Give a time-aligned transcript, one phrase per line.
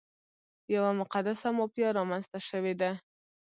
[0.75, 2.91] یوه مقدسه مافیا رامنځته شوې ده.